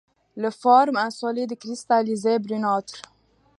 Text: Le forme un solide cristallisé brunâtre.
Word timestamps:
Le 0.35 0.49
forme 0.49 0.97
un 0.97 1.11
solide 1.11 1.55
cristallisé 1.59 2.39
brunâtre. 2.39 3.03